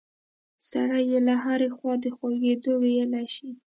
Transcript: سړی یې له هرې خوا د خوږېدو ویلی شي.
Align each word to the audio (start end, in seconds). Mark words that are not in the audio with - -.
سړی 0.69 1.01
یې 1.11 1.19
له 1.27 1.35
هرې 1.43 1.69
خوا 1.75 1.93
د 2.03 2.05
خوږېدو 2.15 2.71
ویلی 2.83 3.25
شي. 3.35 3.49